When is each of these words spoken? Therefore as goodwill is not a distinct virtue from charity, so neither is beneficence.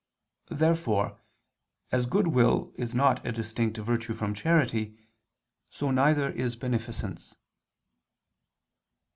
Therefore 0.49 1.21
as 1.91 2.07
goodwill 2.07 2.73
is 2.75 2.95
not 2.95 3.23
a 3.23 3.31
distinct 3.31 3.77
virtue 3.77 4.15
from 4.15 4.33
charity, 4.33 4.97
so 5.69 5.91
neither 5.91 6.31
is 6.31 6.55
beneficence. 6.55 7.35